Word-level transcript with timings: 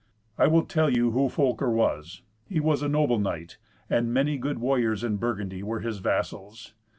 I 0.35 0.47
will 0.47 0.63
tell 0.65 0.89
you 0.89 1.11
who 1.11 1.29
Folker 1.29 1.69
was. 1.69 2.23
He 2.49 2.59
was 2.59 2.81
a 2.81 2.89
noble 2.89 3.19
knight, 3.19 3.59
and 3.87 4.11
many 4.11 4.35
good 4.35 4.57
warriors 4.57 5.03
in 5.03 5.17
Burgundy 5.17 5.61
were 5.61 5.81
his 5.81 5.99
vassals. 5.99 6.73